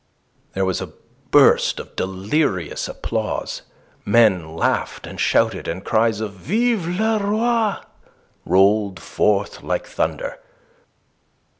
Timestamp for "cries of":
5.85-6.33